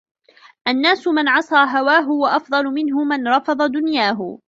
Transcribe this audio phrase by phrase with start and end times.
[0.67, 4.37] النَّاسِ مَنْ عَصَى هَوَاهُ، وَأَفْضَلُ مِنْهُ مَنْ رَفَضَ دُنْيَاهُ